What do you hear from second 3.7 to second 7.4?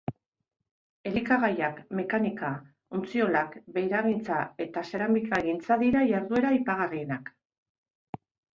beiragintza eta zeramikagintza dira jarduera aipagarrienak.